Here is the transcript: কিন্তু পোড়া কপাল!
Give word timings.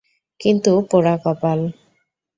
কিন্তু 0.39 0.71
পোড়া 0.89 1.15
কপাল! 1.23 1.59